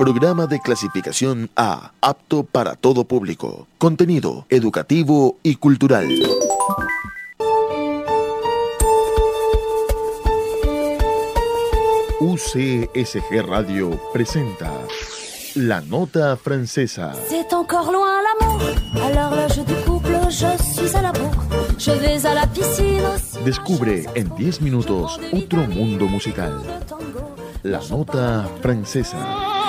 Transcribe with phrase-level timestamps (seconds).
[0.00, 3.66] Programa de clasificación A, apto para todo público.
[3.76, 6.08] Contenido educativo y cultural.
[12.18, 14.72] UCSG Radio presenta
[15.54, 17.12] La Nota Francesa.
[17.28, 21.44] C'est encore loin l'amour, du couple, je suis à la bourre,
[21.76, 23.44] je vais à la piscine aussi.
[23.44, 26.54] Descubre en 10 minutos otro mundo musical.
[27.64, 29.59] La Nota Francesa.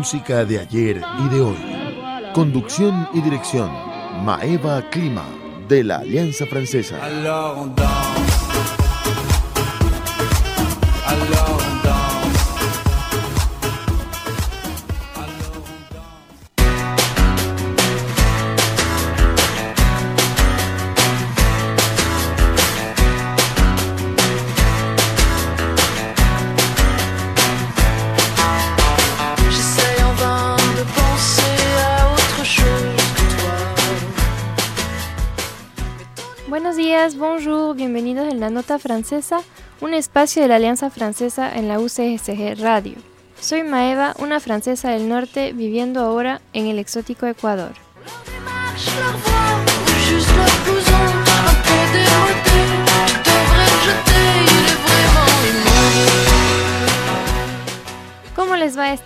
[0.00, 2.32] Música de ayer y de hoy.
[2.32, 3.70] Conducción y dirección.
[4.24, 5.26] Maeva Clima,
[5.68, 6.96] de la Alianza Francesa.
[37.20, 39.40] Bonjour, bienvenidos en la Nota Francesa,
[39.82, 42.94] un espacio de la Alianza Francesa en la UCSG Radio.
[43.38, 47.72] Soy Maeva, una francesa del norte viviendo ahora en el exótico Ecuador.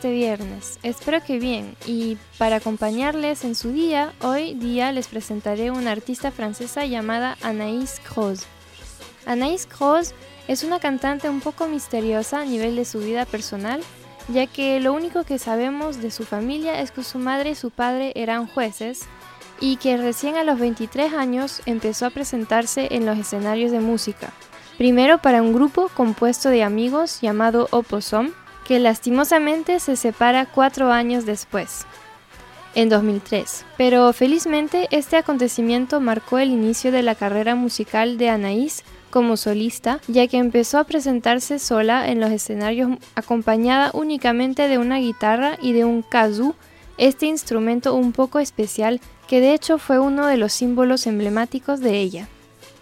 [0.04, 0.78] Este viernes?
[0.82, 1.76] Espero que bien.
[1.86, 8.00] Y para acompañarles en su día, hoy día les presentaré una artista francesa llamada Anaïs
[8.00, 8.44] Croz.
[9.24, 10.12] Anaïs Croz
[10.46, 13.80] es una cantante un poco misteriosa a nivel de su vida personal,
[14.28, 17.70] ya que lo único que sabemos de su familia es que su madre y su
[17.70, 19.04] padre eran jueces
[19.58, 24.34] y que recién a los 23 años empezó a presentarse en los escenarios de música.
[24.76, 28.32] Primero para un grupo compuesto de amigos llamado Opossum,
[28.64, 31.86] que lastimosamente se separa cuatro años después,
[32.74, 33.64] en 2003.
[33.76, 40.00] Pero felizmente este acontecimiento marcó el inicio de la carrera musical de Anaís como solista,
[40.08, 45.72] ya que empezó a presentarse sola en los escenarios acompañada únicamente de una guitarra y
[45.72, 46.56] de un kazoo,
[46.98, 51.98] este instrumento un poco especial que de hecho fue uno de los símbolos emblemáticos de
[51.98, 52.28] ella.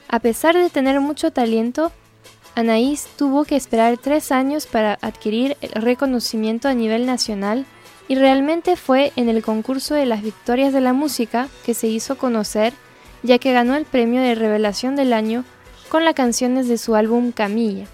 [0.09, 1.93] A pesar de tener mucho talento,
[2.55, 7.65] Anaís tuvo que esperar tres años para adquirir el reconocimiento a nivel nacional
[8.09, 12.19] y realmente fue en el concurso de las Victorias de la Música que se hizo
[12.19, 12.75] conocer,
[13.23, 15.45] ya que ganó el premio de revelación del año
[15.89, 17.87] con las canciones de su álbum Camilla,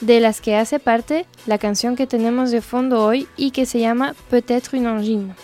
[0.00, 3.80] de las que hace parte la canción que tenemos de fondo hoy y que se
[3.80, 5.34] llama Peut-être une angine.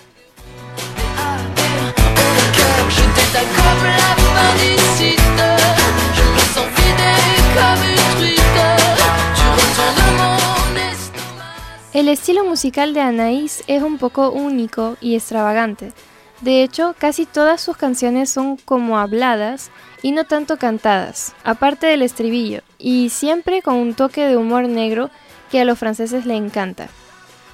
[12.03, 15.93] El estilo musical de Anaís es un poco único y extravagante.
[16.41, 19.71] De hecho, casi todas sus canciones son como habladas
[20.03, 25.11] y no tanto cantadas, aparte del estribillo, y siempre con un toque de humor negro
[25.49, 26.89] que a los franceses le encanta.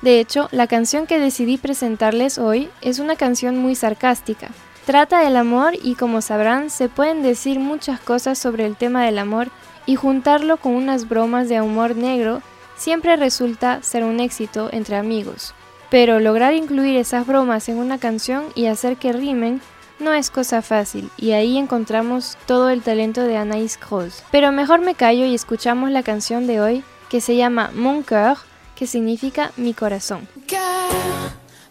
[0.00, 4.48] De hecho, la canción que decidí presentarles hoy es una canción muy sarcástica.
[4.86, 9.18] Trata del amor y como sabrán se pueden decir muchas cosas sobre el tema del
[9.18, 9.50] amor
[9.84, 12.40] y juntarlo con unas bromas de humor negro
[12.78, 15.52] siempre resulta ser un éxito entre amigos.
[15.90, 19.60] Pero lograr incluir esas bromas en una canción y hacer que rimen
[19.98, 24.22] no es cosa fácil, y ahí encontramos todo el talento de Anaïs Croz.
[24.30, 28.36] Pero mejor me callo y escuchamos la canción de hoy que se llama Mon Cœur,
[28.76, 30.28] que significa mi corazón.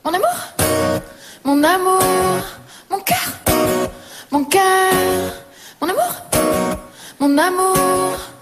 [0.04, 0.30] Mon amour,
[1.44, 2.00] mon amour,
[2.90, 3.04] mon
[4.30, 4.48] mon
[5.80, 6.14] mon amour,
[7.20, 8.37] mon amour.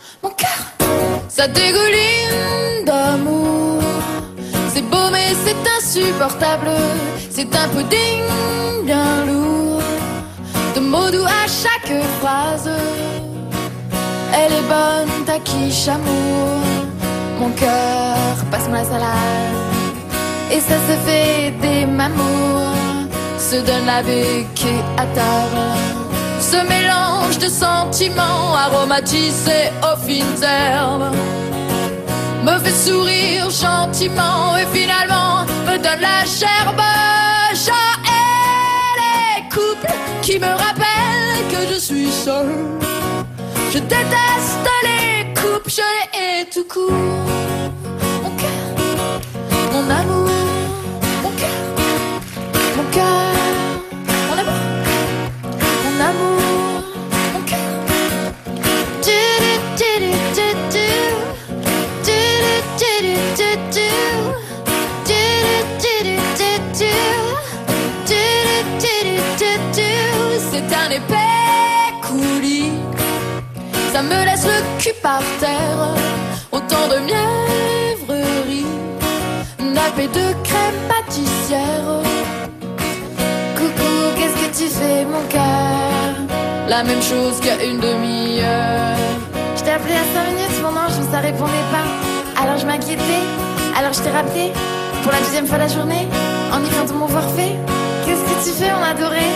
[1.38, 3.82] Ça dégouline d'amour.
[4.74, 6.70] C'est beau mais c'est insupportable.
[7.30, 8.24] C'est un pudding
[8.86, 9.82] bien lourd.
[10.76, 12.70] De mots doux à chaque phrase.
[14.34, 16.62] Elle est bonne, ta quiche amour.
[17.38, 18.16] Mon cœur,
[18.50, 19.56] passe-moi la salade.
[20.54, 23.10] Et ça se fait des mamours.
[23.38, 26.05] Se donne avec et à table.
[26.40, 31.16] Ce mélange de sentiments aromatisés aux fines herbes.
[32.86, 36.82] sourire gentiment et finalement me donne la gerbe.
[37.62, 42.54] Et les couples qui me rappellent que je suis seule.
[43.72, 46.92] Je déteste les couples, je les hais tout court.
[48.24, 48.68] Mon cœur,
[49.74, 50.25] mon amour,
[86.68, 88.98] La même chose a une demi-heure.
[89.56, 92.42] Je t'ai appelé à 5 minutes, mon ange, mais ça répondait pas.
[92.42, 93.22] Alors je m'inquiétais.
[93.78, 94.52] Alors je t'ai rappelé.
[95.04, 96.08] Pour la deuxième fois de la journée,
[96.52, 97.56] en y faisant mon forfait.
[98.06, 99.28] Qu'est-ce que tu fais, mon adoré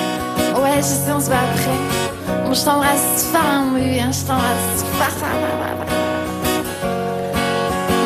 [0.59, 1.77] Ouais, je sais, on se voit après.
[2.45, 4.83] Bon, je t'embrasse fort, oui, hein, je t'embrasse
[5.19, 5.29] fort.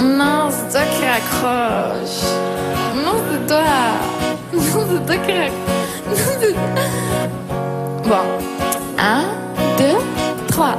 [0.04, 2.24] Non, c'est toi qui raccroche.
[2.94, 3.64] Non, c'est toi.
[4.54, 6.54] Non, c'est toi qui raccroche.
[8.06, 8.53] Bon.
[8.98, 9.24] Un,
[9.78, 9.98] deux,
[10.48, 10.76] trois.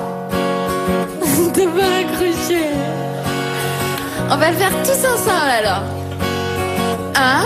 [1.54, 2.68] T'as pas raccroché.
[4.30, 5.82] On va le faire tous ensemble alors.
[7.16, 7.44] Un,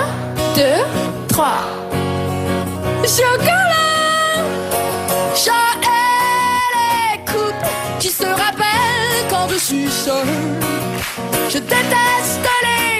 [0.54, 0.84] deux,
[1.28, 1.60] trois.
[3.02, 4.42] Je suis encore là.
[5.34, 7.68] Chat et les couples
[8.00, 10.26] qui se rappellent quand je suis seule.
[11.48, 12.97] Je déteste les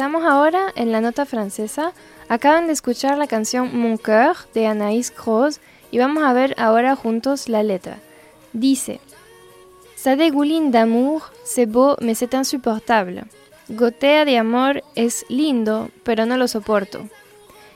[0.00, 1.92] regresamos ahora en la nota francesa.
[2.30, 5.60] Acaban de escuchar la canción Mon cœur de Anaïs Croz
[5.90, 7.98] y vamos a ver ahora juntos la letra.
[8.54, 8.98] Dice
[9.96, 13.24] Ça dégouline d'amour, c'est beau mais c'est insupportable.
[13.68, 17.00] Gotea de amor es lindo, pero no lo soporto.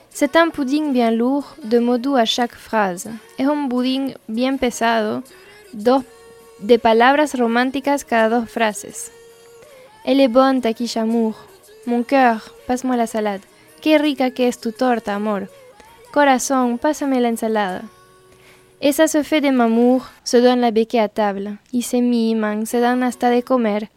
[0.08, 3.10] C'est un pudding bien lourd, de mots doux à chaque phrase.
[3.36, 5.22] Es un budín bien pesado,
[5.74, 6.04] dos
[6.58, 9.12] de palabras románticas cada dos frases.
[10.06, 10.96] Elle est bonne ta quiche.
[11.86, 13.42] Mon cœur, passe-moi la salade.
[13.82, 15.48] Qué rica que es tu torta, amor.
[16.12, 17.82] Corazón, pásame la ensalada.
[18.80, 21.58] Et ça se fait des mamours, se donne la béquille à table.
[21.72, 23.90] Y se miman, se dan hasta de comer.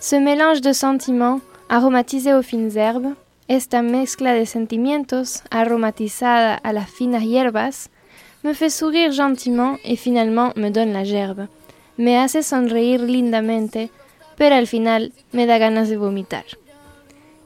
[0.00, 3.14] Ce mélange de sentiments, aromatisé aux fines herbes,
[3.46, 7.90] esta mezcla de sentimientos, aromatizada a las finas hierbas,
[8.42, 11.48] me fait sourire gentiment et finalement me donne la gerbe.
[11.96, 13.90] Me hace sonreír lindamente,
[14.36, 16.44] pero al final me da ganas de vomitar.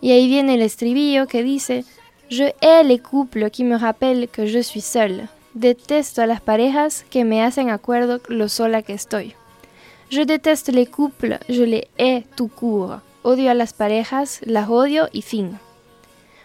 [0.05, 1.87] Y ahí viene el estribillo que dice,
[2.29, 5.29] Je hais les couples qui me rappellent que je suis seule.
[5.55, 9.35] Detesto a las parejas que me hacen acuerdo lo sola que estoy.
[10.11, 13.01] Je déteste les couples, je les hais tout court.
[13.23, 15.59] Odio a las parejas, las odio y fin.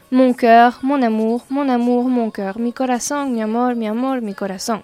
[0.10, 4.36] Mon cœur, mon amour, mon amour, mon cœur, mi corazón, mi amor, mi amor, mi
[4.36, 4.84] corazón.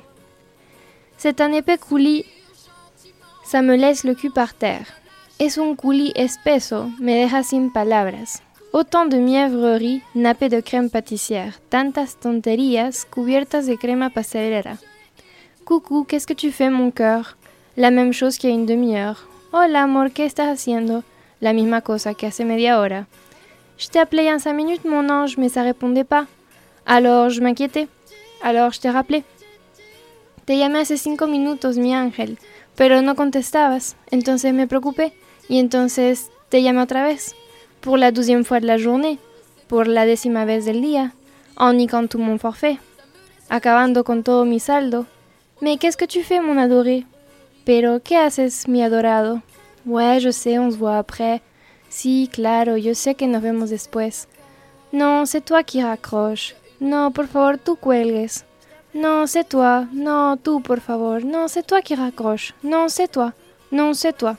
[1.15, 2.25] C'est un épais coulis,
[3.45, 4.87] ça me laisse le cul par terre.
[5.39, 8.41] Es un coulis espeso, me deja sin palabras.
[8.77, 14.75] Autant de mièvrerie nappé de crème pâtissière, tantas tonterías cubiertas de crema pastelera.
[15.63, 17.37] Coucou, qu'est-ce que tu fais, mon cœur?
[17.77, 19.29] La même chose qu'il y a une demi-heure.
[19.53, 21.05] Hola, amor, ¿qué estás haciendo?
[21.39, 23.07] La misma cosa que hace media hora.
[23.77, 26.25] Je t'ai appelé il y a cinq minutes, mon ange, mais ça répondait pas.
[26.85, 27.87] Alors je m'inquiétais.
[28.41, 29.23] Alors je t'ai rappelé.
[30.45, 32.37] Te llamé hace cinco minutos, mi ángel,
[32.75, 33.95] pero no contestabas.
[34.11, 35.13] Entonces me preocupé.
[35.47, 37.35] Y entonces te llamé otra vez.
[37.85, 39.19] Pour la douzième fois de la journée.
[39.67, 41.11] Por la décima vez del día.
[41.55, 42.79] En niquant tout mon forfait.
[43.47, 45.05] Acabando con todo mi saldo.
[45.61, 47.05] Mais qu'est-ce que tu fais, mon adoré?
[47.63, 49.43] Pero, ¿qué haces, mi adorado?
[49.85, 51.43] Ouais, je sais, on se voit après.
[51.87, 54.27] Sí, claro, yo sé que nos vemos después.
[54.91, 56.55] No, c'est toi qui raccroche.
[56.79, 58.45] No, por favor, tú cuelgues.
[58.95, 59.85] No, c'est toi.
[59.93, 61.23] No, tú, por favor.
[61.23, 62.55] No, c'est toi qui raccroche.
[62.63, 63.33] No, c'est toi.
[63.71, 64.37] Non, c'est toi.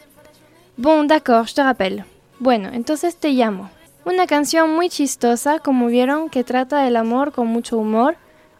[0.77, 2.05] Bon, d'accord, je te rappelle.
[2.39, 3.71] Bueno, entonces te llamo.
[4.05, 8.17] Una canción muy chistosa, como vieron, que trata del amor con mucho humor,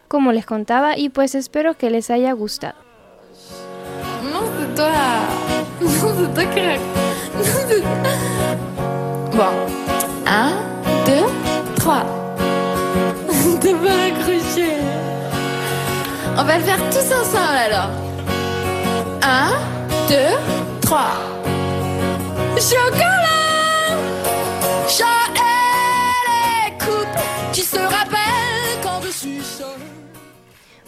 [0.07, 2.75] como les contaba, y pues espero que les haya gustado.
[16.39, 17.89] On va le faire tous ensemble alors.
[19.23, 19.49] Un,
[20.07, 20.37] deux,
[20.81, 21.17] trois.
[22.59, 23.46] Chocolat,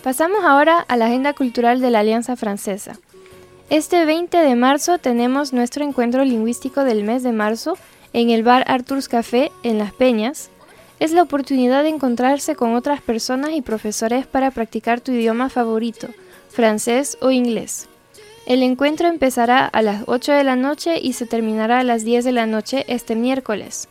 [0.01, 2.97] Pasamos ahora a la agenda cultural de la Alianza Francesa.
[3.69, 7.77] Este 20 de marzo tenemos nuestro encuentro lingüístico del mes de marzo
[8.13, 10.49] en el bar Arthur's Café en Las Peñas.
[11.01, 16.07] Es la oportunidad de encontrarse con otras personas y profesores para practicar tu idioma favorito,
[16.49, 17.88] francés o inglés.
[18.49, 22.25] El encuentro empezará a las 8 de la noche y se terminará a las 10
[22.25, 23.87] de la noche este miércoles.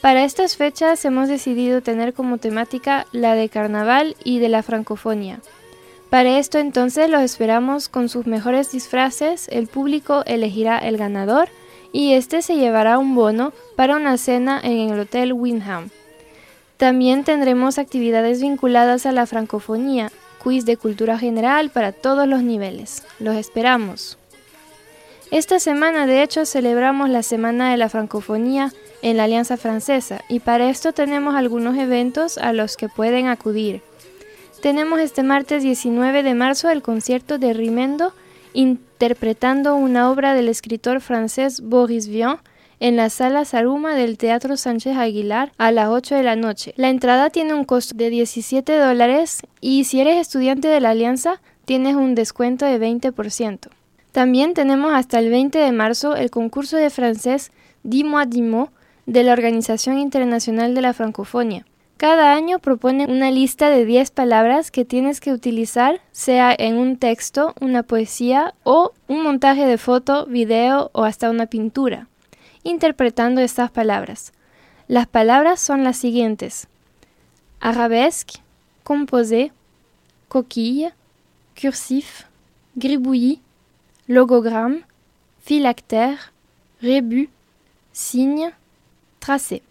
[0.00, 5.40] Para estas fechas hemos decidido tener como temática la de carnaval y de la francofonía.
[6.08, 11.48] Para esto entonces los esperamos con sus mejores disfraces, el público elegirá el ganador
[11.92, 15.90] y este se llevará un bono para una cena en el Hotel Windham.
[16.76, 20.12] También tendremos actividades vinculadas a la francofonía,
[20.46, 23.02] quiz de cultura general para todos los niveles.
[23.18, 24.16] Los esperamos.
[25.32, 28.72] Esta semana de hecho celebramos la Semana de la Francofonía
[29.02, 33.82] en la Alianza Francesa y para esto tenemos algunos eventos a los que pueden acudir.
[34.62, 38.12] Tenemos este martes 19 de marzo el concierto de Rimendo
[38.52, 42.38] interpretando una obra del escritor francés Boris Vian
[42.80, 46.74] en la sala Saruma del Teatro Sánchez Aguilar a las 8 de la noche.
[46.76, 51.40] La entrada tiene un costo de 17 dólares y si eres estudiante de la Alianza
[51.64, 53.68] tienes un descuento de 20%.
[54.12, 57.50] También tenemos hasta el 20 de marzo el concurso de francés
[57.82, 58.70] Dis-moi Dimo
[59.04, 61.64] de la Organización Internacional de la Francofonía.
[61.96, 66.98] Cada año propone una lista de 10 palabras que tienes que utilizar, sea en un
[66.98, 72.08] texto, una poesía o un montaje de foto, video o hasta una pintura,
[72.66, 74.32] interpretando estas palabras.
[74.88, 76.68] Las palabras son las siguientes:
[77.60, 78.40] arabesque,
[78.82, 79.52] composé,
[80.28, 80.92] coquille,
[81.60, 82.24] cursif,
[82.74, 83.40] gribouillis,
[84.06, 84.84] logogramme,
[85.44, 86.32] phylactère,
[86.82, 87.28] rébus,
[87.92, 88.52] signe,
[89.18, 89.62] tracé.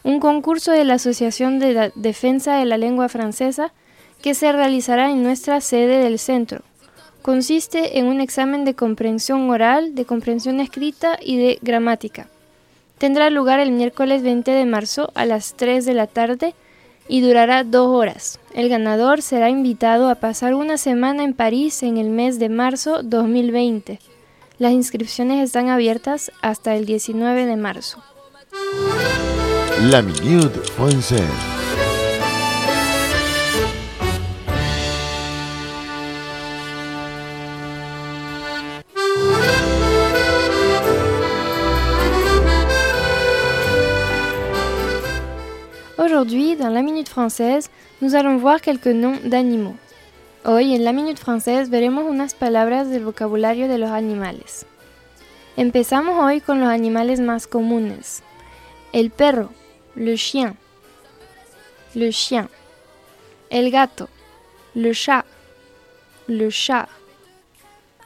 [0.04, 3.74] un concurso de la Asociación de la Defensa de la Lengua Francesa
[4.22, 6.62] que se realizará en nuestra sede del centro.
[7.22, 12.30] Consiste en un examen de comprensión oral, de comprensión escrita y de gramática.
[12.98, 16.56] Tendrá lugar el miércoles 20 de marzo a las 3 de la tarde
[17.08, 18.40] y durará dos horas.
[18.54, 23.04] El ganador será invitado a pasar una semana en París en el mes de marzo
[23.04, 24.00] 2020.
[24.58, 28.02] Las inscripciones están abiertas hasta el 19 de marzo.
[29.90, 31.55] La Minute Française.
[46.15, 47.69] Aujourd'hui, dans la Minute Française,
[48.01, 49.75] nous allons voir quelques noms d'animaux.
[50.45, 54.65] Hoy en la Minute Française veremos unas palabras del vocabulario de los animales.
[55.57, 58.24] Empezamos hoy con los animales más comunes.
[58.93, 59.50] El perro,
[59.98, 60.55] le chien,
[61.95, 62.48] le chien.
[63.50, 64.07] El gato,
[64.74, 65.25] le chat,
[66.27, 66.88] le chat.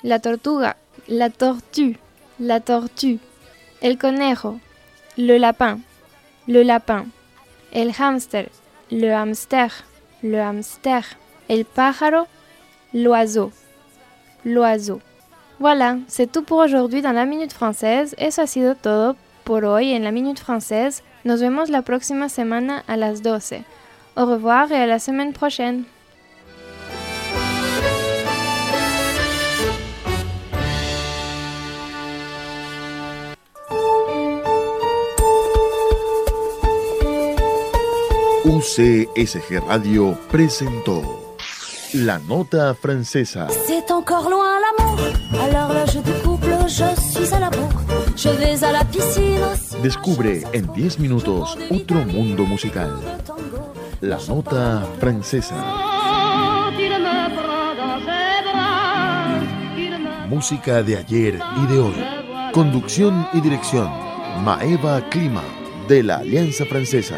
[0.01, 1.99] La tortuga, la tortue,
[2.39, 3.19] la tortue.
[3.81, 4.59] El conejo,
[5.15, 5.83] le lapin,
[6.47, 7.11] le lapin.
[7.71, 8.49] El hámster,
[8.89, 9.71] le hamster,
[10.21, 11.03] le hamster.
[11.47, 12.27] El pájaro,
[12.93, 13.51] l'oiseau,
[14.45, 15.01] l'oiseau.
[15.59, 18.15] Voilà, c'est tout pour aujourd'hui dans la Minute Française.
[18.17, 21.01] Eso ha sido todo por hoy en la Minute Française.
[21.25, 23.63] Nos vemos la próxima semana a las 12.
[24.15, 25.85] Au revoir et à la semaine prochaine.
[38.79, 41.35] UCSG Radio presentó
[41.91, 43.47] La Nota Francesa.
[43.67, 44.97] C'est encore loin l'amour.
[45.37, 47.81] À l'horloge du couple, je suis à la bourre.
[48.15, 49.41] Je vais à la piscine.
[49.83, 52.93] Descubre en 10 minutos otro mundo musical.
[53.99, 55.55] La Nota Francesa.
[60.29, 62.05] Música de ayer y de hoy.
[62.53, 63.91] Conducción y dirección.
[64.45, 65.43] Maeva Clima,
[65.89, 67.17] de la Alianza Francesa.